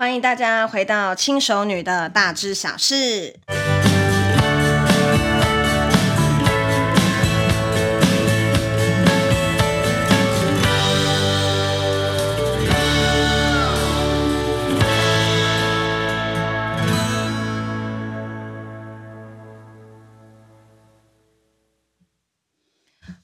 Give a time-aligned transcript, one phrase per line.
[0.00, 3.34] 欢迎大家回到轻熟女的大知小事。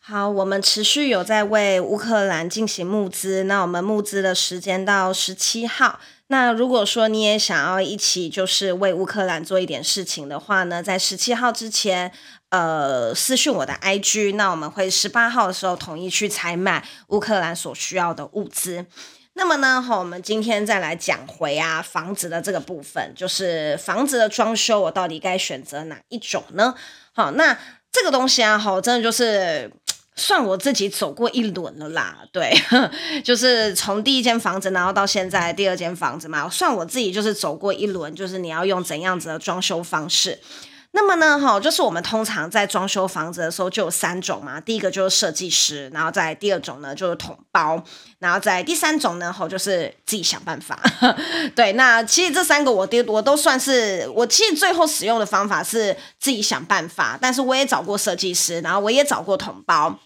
[0.01, 6.01] 好，我们持续有在为乌克兰进行募资，那我们募资的时间到十七号。
[6.29, 12.11] 那如果说你也想要一起就是为乌克兰做一点事情的话呢，在十七号之前，
[12.49, 18.87] 呃，私讯我的 IG，那我们会十八号的时候统一去采买乌克兰所需要的物资。
[19.35, 26.75] 那么呢，好，我们今天再来讲回啊房子的这个部分，就是房子的装修，我到底该选择哪一种呢？
[27.13, 27.59] 好，那
[27.93, 29.71] 这个东西啊，好，真的就是。
[30.17, 32.53] 算我自己走过一轮了啦，对，
[33.25, 40.39] 就是从第一间房子，然后到现在第二间房子嘛，算我自己就是走过一轮，就是你要用怎样子的装修方式。
[40.97, 47.83] 那么呢，哈，就是我们通常在装修房子的时候就有三种嘛，第一个就是设计师，然后在第二种呢就是统包，
[48.21, 50.79] 然后在第三种呢，哈，就是自己想办法。
[51.57, 59.99] 对，那其实这三个我我都算是，我其实最后使用的方法是自己想办法，但是我也找过设计师，然后我也找过统包。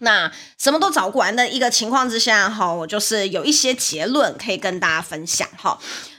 [0.00, 5.78] 那什么都找过完的一个情况之下，哈，我就是有一些结论可以跟大家分享，哈。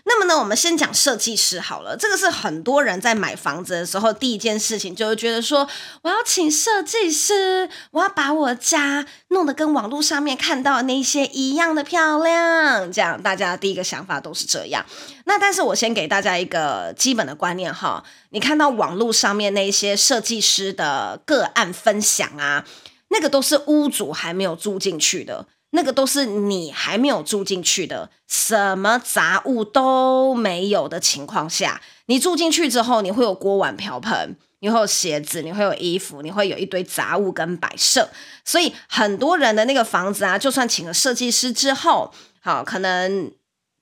[0.09, 1.97] 那么呢，我们先讲设计师好了。
[1.97, 5.67] 这个是很多人在买房子的时候第一件事情，就是觉得说，
[6.01, 12.89] 我要请设计师，我要把我家弄得跟网络上面看到的那些一样的漂亮。
[12.89, 14.85] 这样，大家第一个想法都是这样。
[15.25, 22.65] 那但是我先给大家一个基本的观念哈，你看到网络上面那些设计师的个案分享啊。
[23.09, 25.47] 那个都是屋主还没有住进去的，
[25.77, 38.09] 那个都是你还没有住进去的，什么杂物都没有的情况下，你住进去之后，你会有锅碗瓢盆，你会有鞋子，你会有衣服，你会有一堆杂物跟摆设，
[38.43, 42.11] 所以很多人的那个房子啊，就算请了设计师之后，
[42.41, 43.31] 好，可能。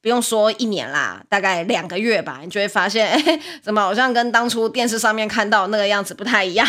[0.05, 6.67] 不用说一年啦，大概两个月吧，你就会发现，哎，怎么好像跟当初电视上面看到那个样子不太一样？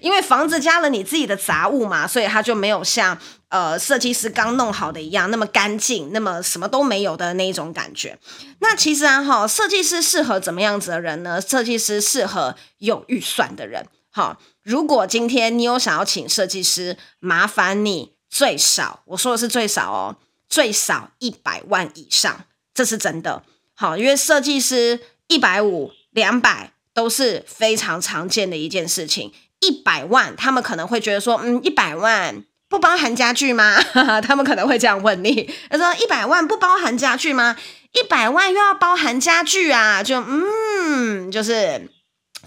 [0.00, 3.18] 因为房子加了你自己的杂物嘛，所以它就没有像
[3.50, 8.18] 呃设计师刚弄好的一样那么干净，那么什么都没有的那一种感觉。
[8.60, 11.38] 那其实啊，哈，设计师适合怎么样子的人呢？
[11.42, 13.86] 设计师适合有预算的人。
[14.10, 20.16] 好，如果今天你有想要请设计师，麻烦你最少，我说的是最少哦，
[20.48, 22.46] 最少一百万以上。
[22.78, 23.42] 这是真的，
[23.74, 29.32] 好，因为设计师一百五、两百都是非常常见的一件事情。
[29.58, 33.80] 一百万，他们可能会觉得说，嗯，一百万不包含家具吗？
[34.22, 35.52] 他们可能会这样问你。
[35.68, 37.56] 他说，一百万不包含家具吗？
[37.94, 40.00] 一百万又要包含家具啊？
[40.00, 41.90] 就嗯，就是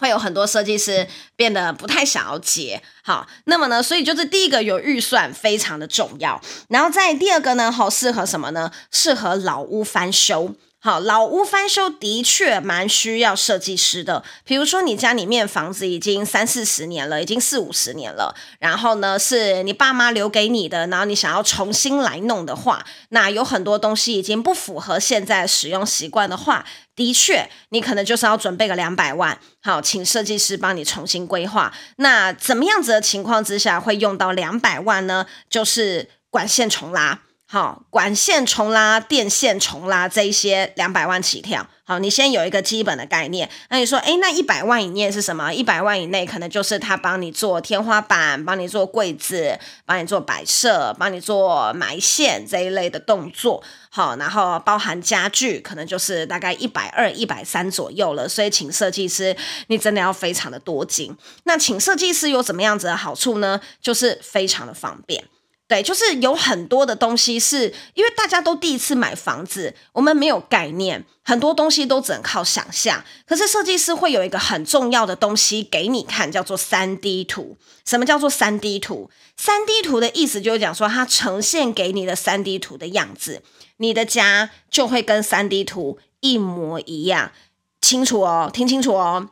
[0.02, 2.82] 会有很多设计师变得不太想要接。
[3.04, 8.72] 好，那么呢，所以就是第一个有预算非常的重要，然后在第二个呢，好，适合什么呢？
[8.92, 10.56] 适合老屋翻修。
[10.84, 14.24] 好，老屋翻修的确蛮需要设计师的。
[14.44, 26.66] 比如说，你家里面房子已经三四十年了，已经四五十年了，然后呢，是你爸妈留给你的，然后你想要重新来弄的话，那有很多东西已经不符合现在使用习惯的话，
[26.96, 31.72] 的确，你可能就是要准备个两百万，好，请设计师帮你重新规划。
[31.98, 35.28] 那怎么样子的情况之下会用到两百万呢？
[35.48, 37.20] 就是管线重拉。
[37.54, 41.68] 好，管线重拉、电线重拉这一些两百万起跳。
[41.84, 43.50] 好，你先有一个基本的概念。
[43.70, 45.52] 那你说，诶，那一百万以内是什么？
[45.52, 53.62] 一百万以内可能就是他帮你做天花板、帮你做柜子、帮你做摆设、帮你做埋线这一类的动作。
[53.90, 58.30] 好，然后包含家具，可能就是大概一百二、一百三左右了。
[58.30, 59.36] 所以，请设计师，
[59.68, 61.14] 你真的要非常的多金。
[61.44, 63.60] 那请设计师有怎么样子的好处呢？
[63.82, 65.26] 就是非常的方便。
[65.72, 73.02] 对，就是有很多的东西是因为大家都第一次买房子，我们没有概念，很多东西都只能靠想象。
[73.26, 77.56] 可是设计师会有一个很重要的东西给你看，叫做三 D 图。
[77.86, 79.10] 什么叫做三 D 图？
[79.38, 83.42] 三 D 图的意思就是讲说，它呈现给你的三 D 图的样子，
[83.78, 87.32] 你的家就会跟三 D 图一模一样。
[87.80, 89.30] 清楚哦，听清楚哦，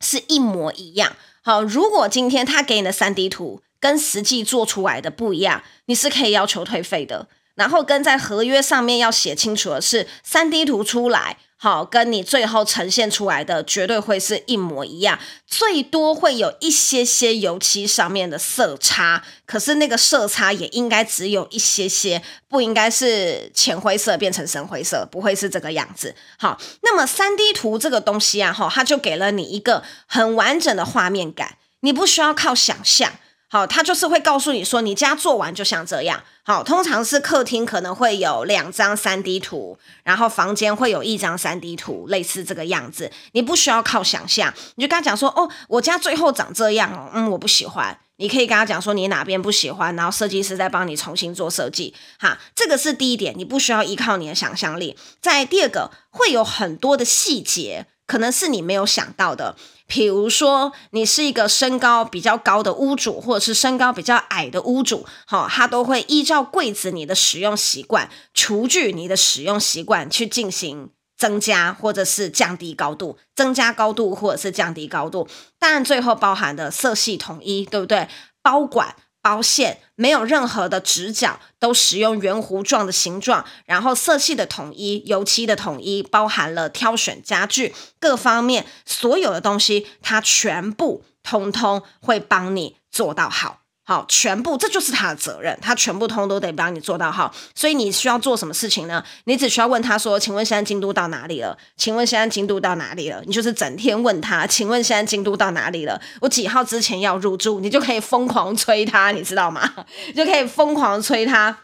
[0.00, 1.14] 是一模一样。
[1.42, 7.28] 好，如果今天他给你的三 D 图，跟实际做出来的不一样，你是可以要求退费的。
[7.54, 26.16] 然后跟在合约上面要写清楚的是，三 D 图出来，好，跟你最后呈现出来的绝对会是一模一样，最多会有一些些油漆上面的色差，可是那个色差也应该只有一些些，不应该是浅灰色变成深灰色，不会是这个样子。
[26.38, 33.12] 好，那么 3D 图这个东西啊，哈，它就给了你一个很完整的画面感，你不需要靠想象。
[33.54, 36.24] 好，他就是会告诉你说，你家做完就像这样。
[36.42, 43.12] 好，通常是客厅可能会有两张 3D 图，然后房间会有一张 3D 图，类似这个样子。
[43.30, 47.96] 你不需要靠想象，你就跟他讲说，哦，我家最后长这样，嗯，我不喜欢。
[48.16, 51.94] 你可以跟他讲说你哪边不喜欢，然后设计师再帮你重新做设计。
[52.18, 54.96] 哈，这个是第一点，你不需要依靠你的想象力。
[55.20, 59.56] 在第二个，会有很多的细节，可能是你没有想到的。
[59.86, 75.28] 比如说，你是一个身高比较高的屋主，或者是身高比较矮的屋主，好，他都会依照柜子你的使用习惯、厨具你的使用习惯去进行增加或者是降低高度，增加高度或者是降低高度，
[75.58, 78.08] 当然最后包含的色系统一，对不对？
[78.42, 78.96] 包管。
[79.24, 93.63] 凹陷没有任何的直角，都使用圆弧状的形状，然后色系的统一，油漆的统一，包含了挑选家具各方面所有的东西，它全部通通会帮你做到好。
[93.86, 97.30] 好，全部这就是他的责任，他全部通都得帮你做到好。
[97.54, 99.04] 所以你需要做什么事情呢？
[99.24, 101.56] 你只需要问他说：“请问现在进度到哪里了？
[101.76, 106.00] 请问现在进度到哪里了？”你就是整天问他：“请问现在进度到哪里了？
[106.22, 109.70] 我几号之前要入住？”你就可以疯狂催他，你知道吗？
[110.16, 111.54] 就可以疯狂催他。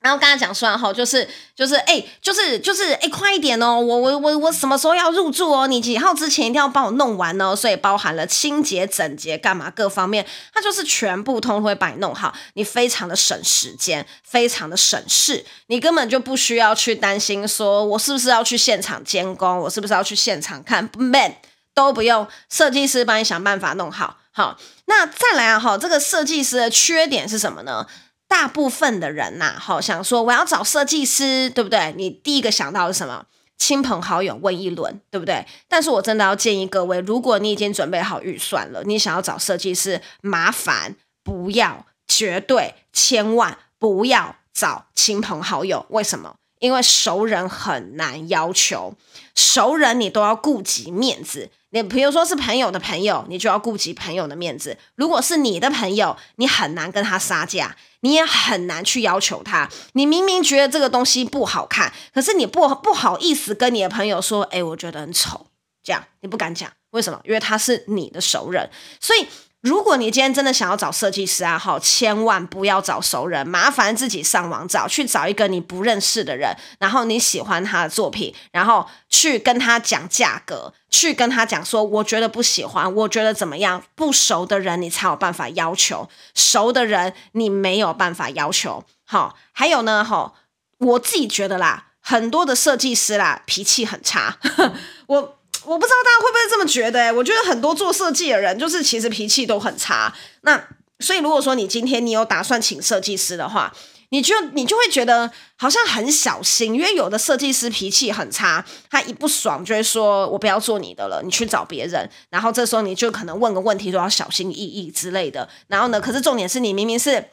[0.00, 3.78] 然后刚才讲说哈，就是就是哎，就是就是哎，快一点哦！
[3.78, 5.66] 我我我我什么时候要入住哦？
[5.66, 7.54] 你几号之前一定要帮我弄完哦。
[7.54, 12.34] 所以包含了清洁、整洁、干嘛各方面，它就是全部通会把你弄好。
[12.54, 21.34] 你非常的省时间，非常的省事，你根本就不需要去担心说我是不是要去现场监工，我是不是要去现场看，man
[21.74, 24.16] 都不用，设计师帮你想办法弄好。
[24.32, 27.86] 好，那再来啊哈，这个设计师的缺点是什么呢？
[28.30, 31.92] 大部分的人呐、啊，好想说我要找设计师，对不对？
[31.96, 33.26] 你第一个想到的是什么？
[33.58, 35.44] 亲朋好友问一轮，对不对？
[35.68, 40.94] 但是我真的要建议各位，如果你已经准备好预算了，你想要找设计师，麻烦
[41.24, 45.84] 不要，绝对千万不要找亲朋好友。
[45.90, 46.36] 为什么？
[46.60, 48.94] 因为熟人很难要求，
[49.34, 51.50] 熟人你都要顾及面子。
[51.70, 54.76] 你比如说是朋友的朋友，你就要顾及朋友的面子。
[54.94, 59.68] 如果是你的朋友，你很难跟他杀价，你也很难去要求他。
[59.92, 65.46] 你明明觉得这个东西不好看，可是你不不好意思跟你的朋友说，诶，我觉得很丑，
[65.82, 67.20] 这样你不敢讲，为什么？
[67.24, 68.68] 因为他是你的熟人，
[69.00, 69.26] 所以。
[69.60, 83.82] 如果你今天真的想要找设计师啊，好，千万不要找熟人，麻烦自己上网找，去找一个你不认识的人，然后你喜欢他的作品，然后去跟他讲价格，去跟他讲说，我觉得不喜欢，我觉得怎么样？
[83.94, 88.84] 不熟的人你才有办法要求，熟的人你没有办法要求。
[89.04, 90.32] 好，还有呢，哈，
[90.78, 94.38] 我自己觉得啦，很多的设计师啦，脾气很差，
[95.06, 95.39] 我。
[95.70, 97.00] 我不知道大家会不会这么觉得？
[97.00, 100.12] 欸，我觉得很多做设计的人，就是其实脾气都很差。
[100.40, 100.60] 那
[100.98, 103.72] 所以如果说你今天你有打算请设计师的话，
[104.08, 115.48] 你就你就会觉得好像很小心，因为有的设计师脾气很差，他一不爽就会说：“我不要做你的了，你去找别人。”然后这时候你就可能问个问题都要小心翼翼之类的。
[115.68, 117.26] 然后呢，可是重点是你明明是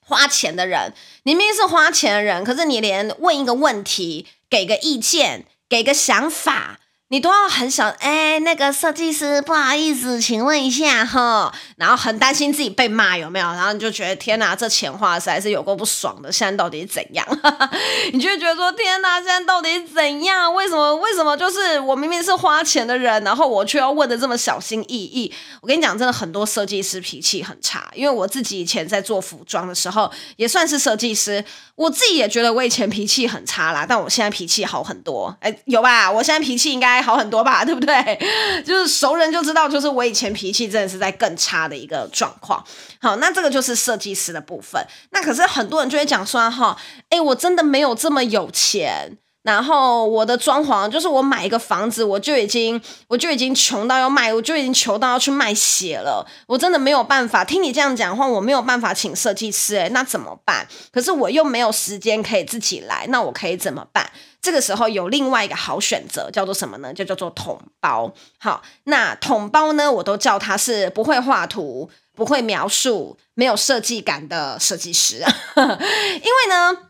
[0.00, 0.92] 花钱的人，
[1.22, 6.80] 你明明是花钱的人，可是你连问一个问题、给个意见、给个想法。
[7.10, 13.46] 你都要很想，哎，那个设计师，不好意思，请问一下哈，然后很担心自己被骂有没有？
[13.46, 16.30] 然后你就觉得天哪，这钱花的实在是有够不爽的。
[16.30, 17.26] 现在到底是怎样？
[18.12, 20.52] 你就觉得说天哪，现在到底是怎样？
[20.52, 20.94] 为什么？
[20.96, 21.34] 为什么？
[21.34, 25.32] 就是我明明是花钱的人，然后我却要问的这么小心翼翼。
[25.62, 31.42] 我跟你讲，真的很多设计师脾气很差，因为我自己以前在做服装的时候也算是设计师，
[31.74, 35.34] 我自己也觉得我以前脾气很差啦，但我现在脾气好很多。
[35.40, 36.12] 哎，有吧？
[36.12, 36.97] 我现在脾气应该。
[37.00, 38.62] 好很多吧， 对不对？
[38.64, 42.64] 就是熟人就知道，就是我以前脾气真的是在更差的一个状况。
[43.00, 44.84] 好，那这个就是设计师的部分。
[45.10, 46.76] 那可是很多人就会讲说，哈，
[47.10, 49.18] 哎，我真的没有这么有钱。
[49.48, 56.22] 然后我的装潢就是我买一个房子，我就已经我就已经穷到要卖，我就已经穷到要去卖血了。
[56.46, 60.68] 我真的没有办法听你这样讲话，我没有办法请设计师，诶，那怎么办？
[60.92, 64.10] 可是我又没有时间可以自己来，那我可以怎么办？
[64.42, 66.92] 这个时候有另外一个好选择，叫做什么呢？
[66.92, 68.12] 就叫做桶包。
[68.38, 75.24] 好，那桶包呢，我都叫他是不会画图、不会描述、没有设计感的设计师，
[75.56, 76.87] 因为呢。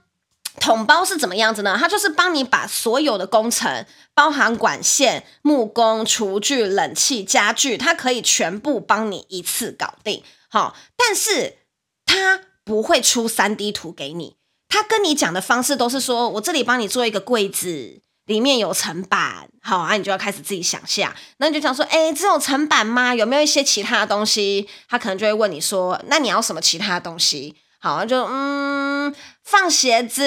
[0.60, 1.76] 统包是怎么样子呢？
[1.78, 10.22] 它就是帮你把所有的工程，包含管线、木工、厨具、冷气、家具，它可以全部帮你一次搞定。
[10.50, 11.58] 好，但是
[12.06, 14.36] 它不会出 3D 图给你，
[14.68, 21.14] 它跟你讲的方式都是说，我这里帮你做一个柜子，里面有层板，好啊，你就要开始自己想象。
[21.38, 23.14] 那你就想说，哎，这种层板吗？
[23.14, 24.68] 有没有一些其他的东西？
[24.88, 27.56] 他可能就会问你说，那你要什么其他的东西？
[27.80, 30.24] 好，就嗯，放鞋子，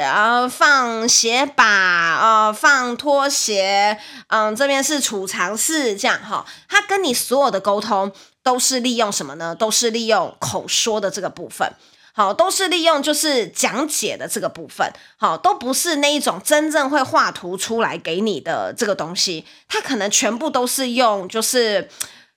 [0.00, 3.98] 然后放鞋把，呃，放拖鞋，
[4.28, 6.46] 嗯，这边是储藏室，这样哈。
[6.70, 8.10] 他跟你所有的沟通
[8.42, 9.54] 都是利用什么呢？
[9.54, 11.70] 都是利用口说的这个部分，
[12.14, 21.90] 好，都是利用就是讲解的这个部分，好，都不是那一种真正会画图出来给你的这个东西，他可能全部都是用就是。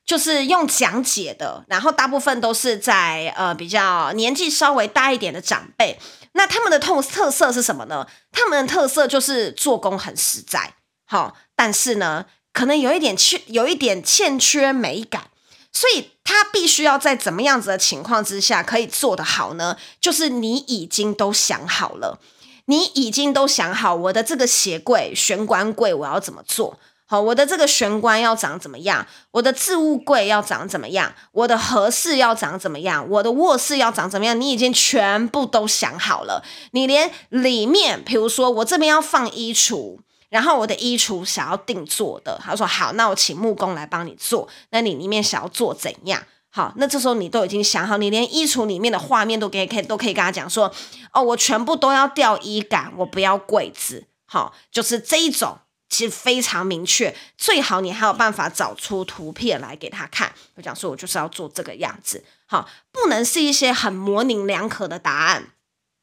[0.10, 6.00] 就是用讲解的，然后大部分都是在呃比较年纪稍微大一点的长辈。
[6.32, 8.08] 那他们的特特色是什么呢？
[8.32, 10.74] 他们的特色就是做工很实在，
[11.06, 15.30] 好，但是呢，可能有一点缺，有一点欠缺美感，
[15.72, 19.78] 所以他必须要在怎么样子的情况之下可以做得好呢？
[20.02, 22.20] 就是你已经都想好了，
[22.66, 26.80] 你已经都想好我的这个鞋柜、玄关柜我要怎么做。
[27.12, 29.08] 好，我的这个玄关要长怎么样？
[29.32, 31.12] 我的置物柜要长怎么样？
[31.32, 33.04] 我的和室要长怎么样？
[33.10, 34.40] 我的卧室要长怎么样？
[34.40, 39.98] 你已经全部都想好了，你连里面，比如说我这边要放衣橱，
[40.30, 44.48] 然后我的衣橱想要定做的，他说好，那我请木工来帮你做。
[44.70, 46.22] 那你里面想要做怎样？
[46.52, 50.72] 好，那这时候你都已经想好，你连衣橱里面的画面都可以，可以都可以跟他讲说，
[51.12, 54.06] 哦，我全部都要吊衣杆，我不要柜子。
[54.28, 55.58] 好，就是这一种。
[55.90, 60.34] 其实非常明确，最好你还有办法找出图片来给他看。
[60.56, 65.52] 我讲说，我就是要做这个样子，好，不能是一些很模棱两可的答案。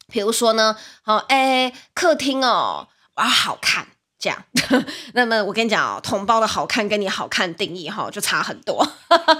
[0.09, 3.88] 比如说呢，好，哎，客厅哦，我要好看。
[4.18, 4.38] 这样，
[5.12, 8.87] 那么我跟你讲哦，同胞的好看跟你好看定义哈就差很多，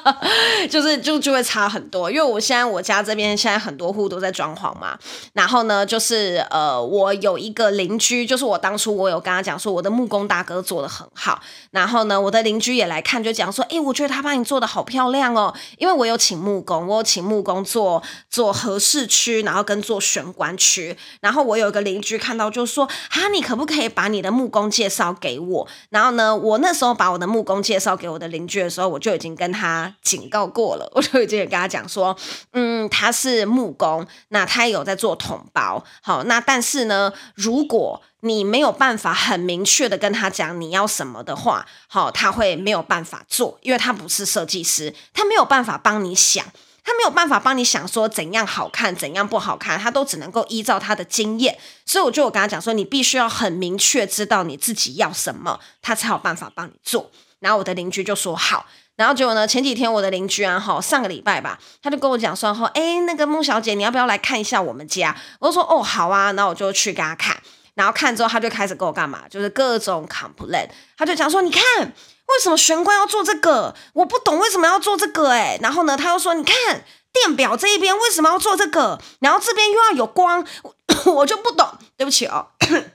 [0.71, 2.11] 就是就就会差很多。
[2.11, 4.99] 因为我现在我家这边现在很多户都在装潢嘛，
[5.33, 11.40] 然后呢，就是呃，我有一个邻居，就是我当初我有跟他讲说，我的木工大哥做的很好，
[11.71, 32.16] 然后呢，我的邻居也来看，就讲说，哎，我觉得他帮你做的好漂亮哦，因为我有请木工，我有请木工做做合适区，然后跟做玄关区，然后我有一个邻居看到就说，哈，你可不可以把你的木工介绍给我，然后呢，我那时候把我的木工介绍给我的邻居的时候，我就已经跟他警告过了，我就已经跟他讲说，
[32.52, 46.44] 嗯，他是木工，那他有在做统包，好，那但是呢，如果你没有办法很明确的跟他讲你要什么的话，好，他会没有办法做，因为他不是设计师，他没有办法帮你想。
[46.87, 51.59] 他没有办法帮你想说怎样好看，怎样不好看，他都只能够依照他的经验。
[51.85, 57.11] 所以我就我跟他讲说，你必须要很明确知道你自己要什么，他才有办法帮你做。
[57.40, 58.66] 然后我的邻居就说好。
[58.95, 65.14] 然后结果呢，前几天我的邻居啊，哈，上个礼拜吧，他就跟我讲说，哈，哎，那个孟小姐，你要不要来看一下我们家？
[65.40, 66.33] 我就说，哦，好啊。
[66.35, 67.37] 然后我就去给他看。
[67.75, 69.25] 然后看之后，他就开始跟我干嘛？
[69.28, 70.69] 就是各种 complain。
[70.97, 71.93] 他就讲说，你看。
[72.28, 73.75] 为什么玄关要做这个？
[73.95, 75.59] 我不懂为什么要做这个哎。
[75.62, 78.99] 然后呢，他又说：“你看电表这一边为什么要做这个？
[79.21, 80.45] 然后这边又要有光，
[81.06, 81.68] 我，就不懂。
[81.97, 82.49] 对不起哦，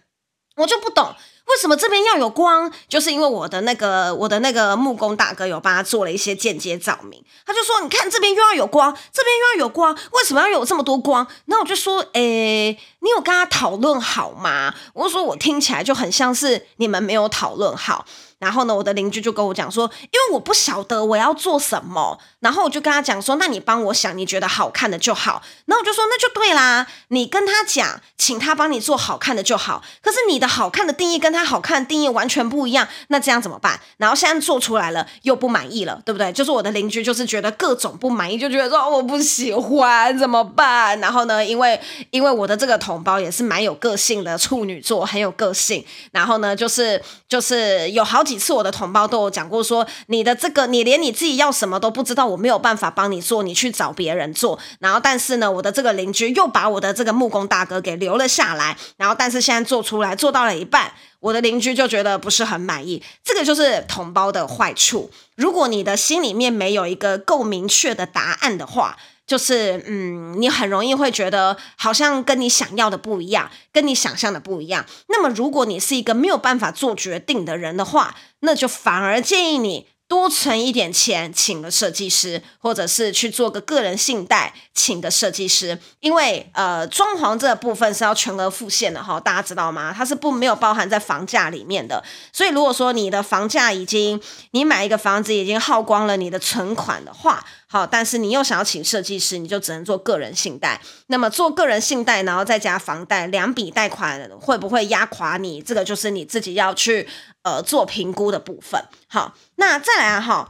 [0.57, 1.15] 我就不懂
[1.47, 7.23] 为什么这边要有光，就是因为我的那个我的那个木工大哥有帮他做了一些间接照明。
[7.45, 11.25] 他就说：你看这边又要有光，这边又要有光，为什么要有这么多光？
[11.45, 14.73] 那我就说：诶，你有跟他讨论好吗？
[14.93, 18.05] 我就说我听起来就很像是你们没有讨论好。”
[18.41, 25.43] 然后呢，我的邻居就跟我讲说，因为我不晓得我要做什么，然后我就跟他讲说，那你帮我想，你觉得好看的就好。
[25.65, 29.83] 然后我就说，那就对啦，你跟他讲，请他帮你做好看的就好。
[30.01, 33.79] 可是你的好看的定义跟他好看的定义完全不一样，那这样怎么办？
[33.97, 36.33] 然后现在做出来了又不满意了，对不对？
[36.33, 40.99] 就是我的邻居就是觉得各种不满意，就觉得说我不喜欢怎么办？
[40.99, 41.79] 然后呢，因为
[42.09, 45.85] 因为我的这个同胞也是蛮有个性的处女座，很有个性。
[46.11, 48.30] 然后呢，就是就是有好几。
[48.31, 54.57] 几次我的同胞都有讲过说，你的这个你连你自己要什么都不知道，我没有办法帮你做，你去找别人做。
[54.79, 58.77] 然后但是呢，我的这个邻居又把我的这个木工大哥给留了下来。
[58.95, 63.03] 然后但是现在做出来做到了一半，我的邻居就觉得不是很满意。
[63.21, 65.11] 这个就是同胞的坏处。
[65.35, 68.97] 如果你的心里面没有一个够明确的答案的话。
[69.31, 74.85] 就是嗯，你很容易会觉得好像跟你想要的不一样，跟你想象的不一样。
[75.07, 85.79] 那么，如果你是一个没有办法做决定的人的话，那就反而建议你多存一点钱，请个设计师，或者是去做个个人信贷，请个设计师。
[86.01, 89.95] 因为呃，装潢这个部分是要全额付现的哈，大家知道吗？
[89.97, 92.03] 它是不没有包含在房价里面的。
[92.33, 94.19] 所以如果说你的房价已经，
[94.51, 100.81] 你买一个房子已经耗光了你的存款的话，好，但是你又想要请设计师，你就只能做个人信贷。
[101.07, 105.61] 那么做个人信贷，然后再加房贷，两笔贷款会不会压垮你？
[105.61, 107.07] 这个就是你自己要去。
[107.43, 110.47] 呃，做评估的部分，好，那再来啊，哈，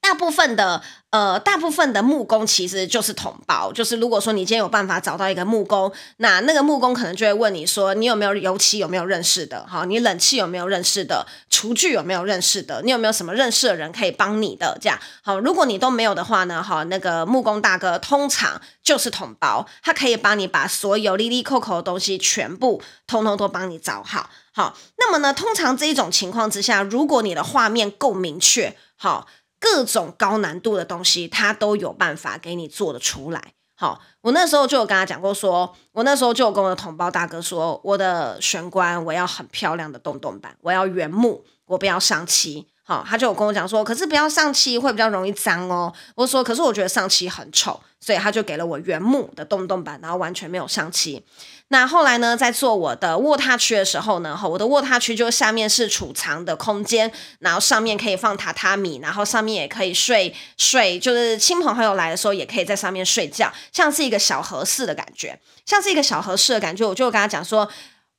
[0.00, 24.28] 大部分的呃，大部分的木工其实就是统包，就是如果说你今天有办法找到一个木工，那那个木工可能就会问你说，你有没有油漆有没有认识的，哈，你冷气有没有认识的，厨具有没有认识的，你有没有什么认识的人可以帮你的，这样，好，如果你都没有的话呢，哈，那个木工大哥通常就是统包，他可以帮你把所有哩哩扣扣的东西全部通通都帮你找好。
[24.52, 29.28] 好，那么呢，通常这一种情况之下，如果你的画面够明确，好，
[29.60, 33.52] 各种高难度的东西，他都有办法给你做得出来。
[33.74, 42.66] 好，我那时候就有跟他讲过说，我那时候就有跟我的同胞大哥说，我的玄关我要很漂亮的洞洞板，我要原木，我不要上漆。
[42.82, 45.92] 好，他就有跟我讲说，可是不要上漆会比较容易脏哦。
[46.14, 51.22] 我说，可是我觉得上漆很丑，所以他就给了我原木的洞洞板，然后完全没有上漆。
[51.70, 66.86] 那后来呢，在做我的卧榻区的时候呢，我的卧榻区就下面是储藏的空间，然后上面可以放榻榻米，然后上面也可以睡睡，就是亲朋好友来的时候也可以在上面睡觉，像是一个小和室的感觉，像是一个小和室的感觉。
[66.86, 67.68] 我就跟他讲说，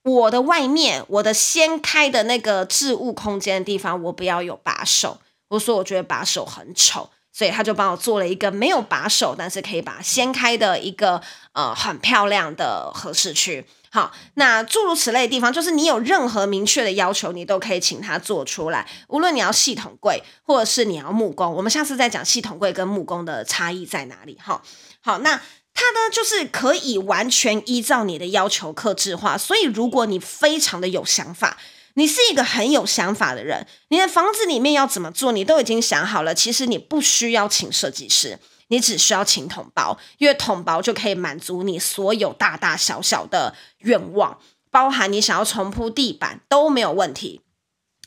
[0.03, 5.20] 我的外面，我的掀开的那个置物空间的地方，我不要有把手。
[5.50, 7.10] 我说我觉得把手很丑。
[7.39, 11.22] 所以他就帮我做了一个没有把手，但是可以把它掀开的一个
[11.53, 13.65] 呃很漂亮的合适区。
[13.89, 18.86] 好，那诸如此类的地方，就是你有任何明确的要求，你都可以请他做出来。
[19.08, 24.38] 无论你要系统柜，或者是你要木工，我们下次再讲系统柜跟木工的差异在哪里。
[24.43, 24.62] 哈，
[25.00, 25.29] 好，那
[25.74, 29.38] 它呢就是可以完全依照你的要求刻制化。
[29.38, 31.55] 所以如果你非常的有想法。
[32.00, 36.34] 你是一个很有想法的人，你的房子里面要怎么做，你都已经想好了。
[36.34, 38.39] 其实你不需要请设计师，
[38.70, 44.39] 你只需要请统包，因为统包就可以满足你所有大大小小的愿望，
[44.72, 47.41] 包含你想要重铺地板都没有问题，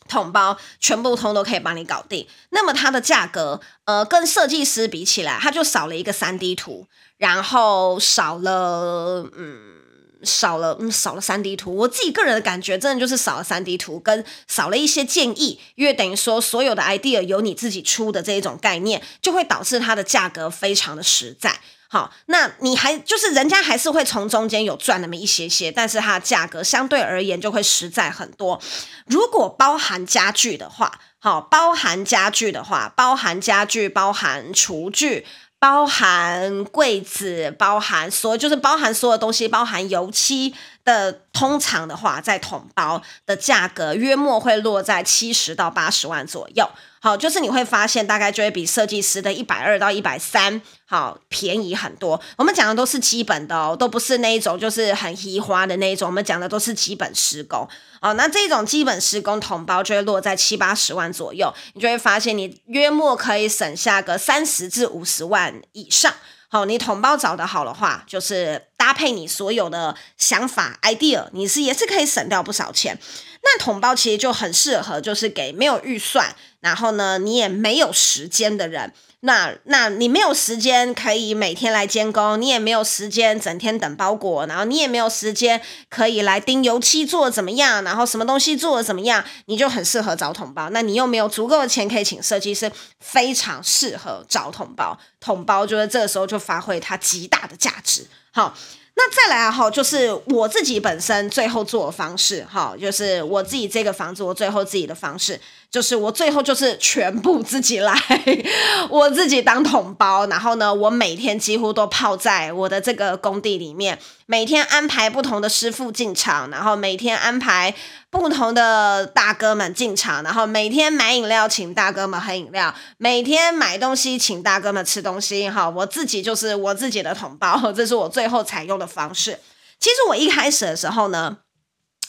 [0.09, 2.27] 统包全部通都可以帮你搞定。
[2.49, 6.87] 那么它的价格，呃，跟设计师比起来，它就少了一个 3D 图，
[7.19, 9.82] 然后少了，嗯。
[10.25, 11.75] 少了，嗯，少了三 D 图。
[11.75, 21.61] 我自己个人的感觉，真的就是少了三 D 图，跟少了一些建议，因为等于说所有的 idea 由你自己出的这一种概念，就会导致它的价格非常的实在。
[21.89, 28.59] 好，那你还就是人家还是会从中间有赚那么一些些，但是它的价格相对而言就会实在很多。
[29.05, 35.27] 如果包含家具的话，好，包含家具的话，包含家具，包含厨具。
[35.63, 40.53] 包含柜子，包含所，就是包含所有东西，包含油漆
[40.85, 46.69] 的，通常的话，在桶包的价格约莫会落在七十到八十万左右。
[47.05, 52.21] 好，就是你会发现大概就会比设计师的一百二到一百三，好，便宜很多。
[52.37, 56.07] 我们讲的都是基本的哦，都不是那一种就是很稀花的那一种。
[56.07, 57.69] 我们讲的都是基本施工。
[58.01, 66.15] 哦，那这种基本施工同包就会落在七八十万左右，你就会发现你约莫可以省下个三十至五十万以上。
[66.49, 72.97] 好，你统包找得好的话，就是搭配你所有的想法 idea，你是也是可以省掉不少钱。
[73.45, 78.93] 那统包其实就很适合，就是给没有预算，然后呢，你也没有时间的人。
[79.25, 90.71] 那那你没有时间可以每天来监工，你也没有时间整天等包裹，然后你也没有时间可以来盯油漆做怎么样，然后什么东西做的怎么样，你就很适合找统包。
[90.71, 94.99] 那你又没有足够的钱可以请设计师，非常适合找统包。
[95.21, 98.07] 统包就是这个时候就发挥它极大的价值。
[98.33, 98.57] 好。
[98.95, 105.41] 那再来，哈，就是我自己本身最后做的方式，哈，就是我自己这个房子，我最后自己的方式。
[105.73, 107.99] 就是我最后就是全部自己来，
[108.91, 117.75] 我自己当桶包，然后呢，我每天几乎都泡在我的这个工地里面，每天安排不同的师傅进场，然后每天安排
[118.11, 129.41] 不同的大哥们进场，然后每天买饮料请大哥们喝饮料，每天买东西请大哥们吃东西，哈，我自己就是我自己的桶包， 这是我最后采用的方式。
[129.81, 131.39] 其实我一开始的时候呢，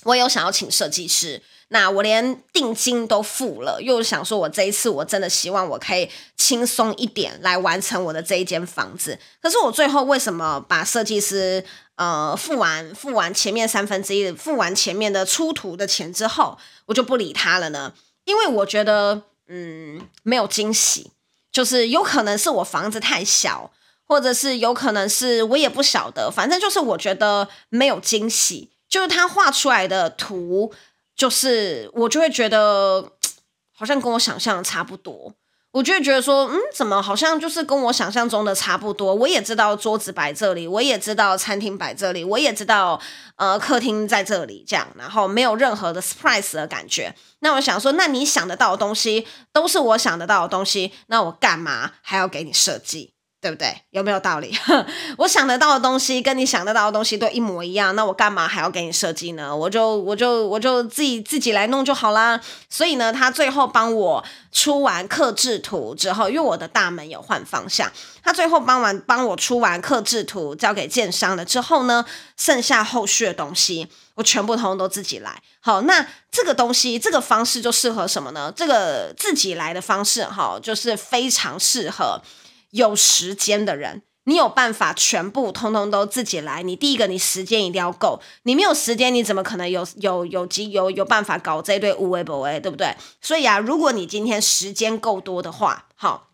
[0.03, 1.41] 我有想要请设计师。
[1.73, 6.07] 那我连定金都付了，又想说，我这一次我真的希望我可以
[6.37, 9.17] 轻松一点来完成我的这一间房子。
[9.41, 17.93] 可是我最后为什么把设计师呃付完付完前面三分之一，付完前面的出图的钱之后，我就不理他了呢？
[18.25, 21.09] 因为我觉得嗯，没有惊喜，
[21.51, 23.71] 就是有可能是我房子太小，
[24.07, 30.71] 或者是有可能是我也不晓得，反正就是我觉得没有惊喜，就是他画出来的图，
[31.15, 33.11] 就是我就会觉得
[33.75, 35.33] 好像跟我想象的差不多。
[35.71, 39.15] 我就会觉得说，嗯，怎么好像就是跟我想象中的差不多？
[39.15, 43.01] 我也知道桌子摆这里，我也知道餐厅摆这里，我也知道
[43.37, 47.15] 呃客厅在这里，这样，然后没有任何的 surprise 的感觉。
[47.39, 53.12] 那我想说，那你想得到的东西都是我想得到的东西，那我干嘛还要给你设计？
[53.43, 53.75] 对不对？
[53.89, 54.57] 有没有道理？
[55.19, 59.53] 我想得到的东西跟你想得到的东西都一模一样，那我干嘛还要给你设计呢？
[59.53, 62.39] 我就我就我就自己自己来弄就好啦。
[62.69, 67.91] 所以呢，他最后帮我出完客制图之后，因为我的大门有换方向，
[68.23, 72.05] 他最后帮完帮我出完客制图交给建商了之后呢，
[72.37, 75.41] 剩下后续的东西我全部通通都自己来。
[75.59, 78.53] 好，那这个东西这个方式就适合什么呢？
[78.55, 82.21] 这个自己来的方式哈，就是非常适合。
[82.73, 86.63] 有时间的人，你有办法全部通通都自己来。
[86.63, 88.19] 你第一个，你时间一定要够。
[88.43, 92.95] 你没有时间，你怎么可能有有有机有有办法搞这一堆无为不为，对不对？
[93.21, 96.29] 所以啊，如果你今天时间够多的话，好，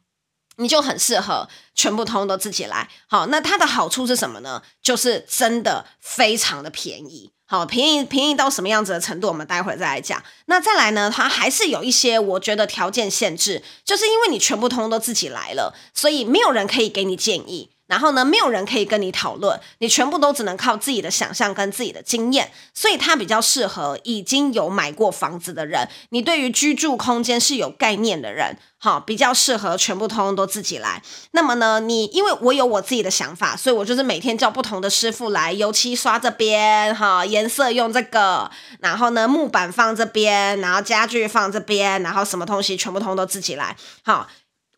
[0.56, 2.90] 你就很适合全部通通都自己来。
[3.08, 4.64] 好，那它的好处是什么呢？
[4.82, 7.34] 就是真的非常的便宜。
[7.52, 9.28] 好，便宜便宜到什么样子的程度？
[9.28, 10.24] 我们待会儿再来讲。
[10.46, 11.12] 那再来呢？
[11.12, 17.72] 它还是有一些我觉得条件限制，就是因为你全部通通都自己来了，所以没有人可以给你建议。
[17.90, 31.02] 然后呢，没有人可以跟你讨论，你全部都只能靠自己的想象跟自己的经验，所以它比较适合已经有买过房子的人，你对于居住空间是有概念的人，好，比较适合全部通通都自己来。
[31.32, 44.28] 那么呢，你因为我有我自己的想法，所以我就是每天叫不同的师傅来，油漆刷这边，哈，颜色用这个，然后呢，木板放这边，然后家具放这边，然后什么东西全部通通都自己来，好。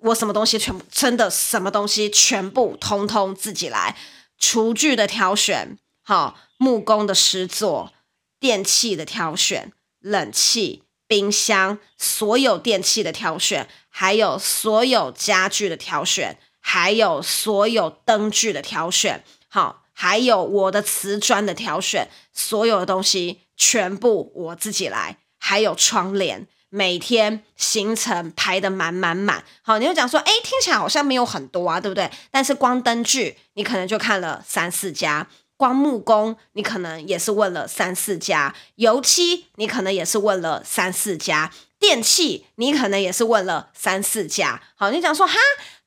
[0.01, 3.95] 我什么东西全部真的什么东西全部通通自己来，
[4.39, 7.93] 厨具的挑选，好，木工的施作，
[8.39, 26.47] 电器的挑选，冷气、冰箱，所有电器的挑选，还有所有家具的挑选，还有所有灯具的挑选，好，还有我的瓷砖的挑选，所有的东西全部我自己来，还有窗帘。
[26.73, 32.09] 每天行程排得满满满，好，你就讲说，哎，听起来好像没有很多啊，对不对？
[32.31, 44.61] 但是光灯具，你可能就看了三四家；光木工，你可能也是问了三四家；油漆，你可能也是问了三四家；电器，你可能也是问了三四家。
[44.75, 45.35] 好，你讲说，哈，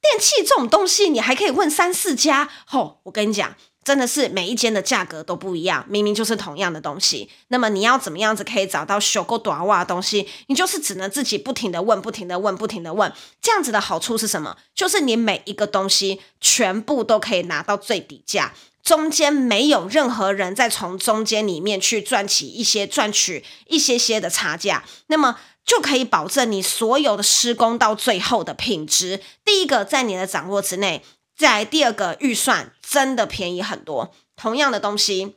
[0.02, 2.50] 电器这种东西，你还可以问三四家？
[2.66, 3.56] 吼，我跟你讲。
[3.84, 10.26] 真的是每一间的价格都不一样，明明就是同样的东西，那么你要怎么样子可以找到修够短袜的东西？
[10.46, 13.12] 你就是只能自己不停的问，不停的问，不停的问。
[13.42, 14.56] 这样子的好处是什么？
[14.74, 29.20] 就是你每一个东西全部都可以拿到最底价，中间没有任何人在从中间里面去赚取一些赚取一些些的差价，那么就可以保证你所有的施工到最后的品质。
[29.44, 31.02] 第一个在你的掌握之内。
[31.36, 35.36] 再第二个预算真的便宜很多，同样的东西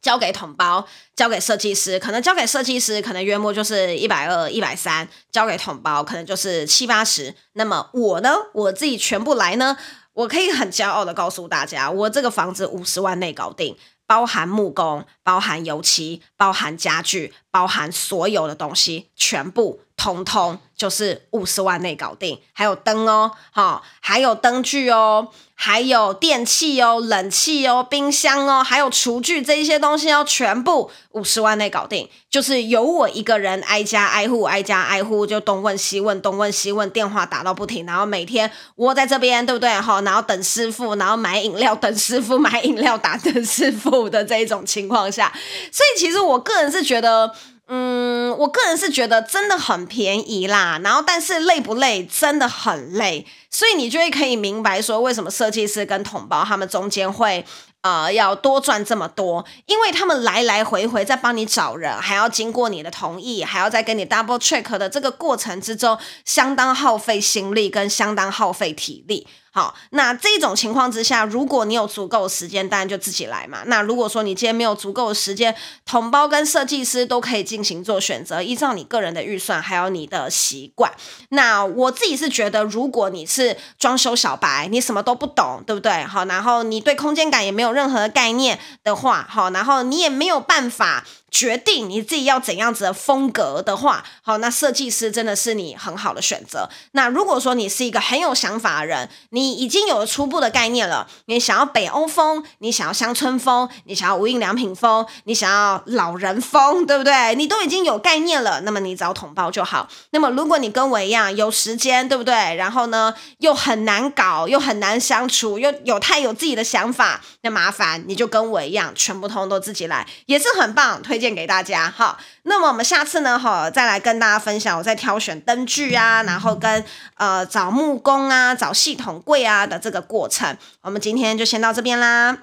[0.00, 7.34] 交给统包，交给设计师，可能交给设计师可能约莫就是一百二、一百三，交给统包可能就是七八十。
[7.52, 9.76] 那么我呢，我自己全部来呢，
[10.12, 20.58] 我可以很骄傲的告诉大家，我这个房子五十万内搞定，包含木工，包含油漆，包含家具，包含所有的东西，全部通通。
[20.74, 32.08] 就是五十万内搞定，还有灯哦，好，还有灯具哦，还有电器哦，冷气哦，冰箱哦，还有厨具这一些东西要，全部五十万内搞定。
[32.28, 39.72] 就是由我一个人挨家挨户，挨家挨户就东问西问，东问西问，电话打到不停，然后每天窝在这边，对不对？
[39.74, 45.32] 好，然后等师傅，然后买饮料，等师傅买饮料，打 等师傅的这一种情况下，
[45.70, 47.32] 所以其实我个人是觉得。
[47.68, 52.04] 嗯，我个人是觉得真的很便宜啦，然后但是累不累？
[52.04, 57.44] 真的很累，所以你就会可以明白说为什么设计师跟统包他们中间会
[57.80, 69.26] 呃要多赚这么多，因为他们来来回回在帮你找人，还要经过你的同意，还要再跟你 double check 的这个过程之中，相当耗费心力跟相当耗费体力。
[69.54, 73.58] 好，那这种情况之下，如果你有足够的时间，当然就自己来嘛。
[73.66, 80.90] 那如果说你今天没有足够的时间，同胞跟设计师都可以进行做选择，依照你个人的预算还有你的习惯。
[81.28, 86.02] 那我自己是觉得，如果你是装修小白，你什么都不懂，对不对？
[86.04, 91.04] 好，然后你对空间感也没有任何概念的话，好，然后你也没有办法。
[91.32, 96.68] 决定你自己要怎样子的风格的话，好，那设计师真的是你很好的选择。
[96.92, 107.34] 那如果说你是一个很有想法的人，你已经有了初步的概念了，你想要北欧风，你想要乡村风，你想要无印良品风，你想要老人风，对不对？
[107.34, 109.88] 你都已经有概念了，那么你找统包就好。
[110.10, 112.34] 那么如果你跟我一样有时间，对不对？
[112.56, 121.88] 然后呢，又很难搞，又很难相处，又有太有自己的想法，那麻烦你就跟我一样，全部通通都自己来，也是很棒，推荐给大家。
[121.88, 126.84] 哈，那么我们下次呢，哈，再来跟大家分享我在挑选灯具啊，然后跟
[127.16, 130.56] 呃找木工啊、找系统柜啊的这个过程。
[130.82, 132.36] 我们今天就先到这边啦。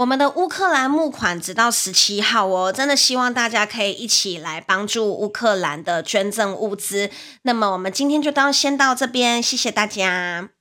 [0.00, 7.10] 我们的乌克兰募款直到十七号哦，真的希望大家可以一起来帮助乌克兰的捐赠物资。
[7.42, 10.59] 那么我们今天就到先到这边，谢谢大家。